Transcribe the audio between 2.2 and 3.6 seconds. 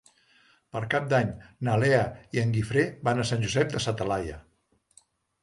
i en Guifré van a Sant